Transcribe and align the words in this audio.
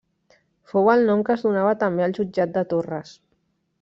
Fou 0.71 0.87
el 0.93 1.03
nom 1.09 1.21
que 1.27 1.33
es 1.35 1.45
donava 1.47 1.75
també 1.83 2.07
al 2.07 2.17
Jutjat 2.21 2.57
de 2.57 2.65
Torres. 2.73 3.13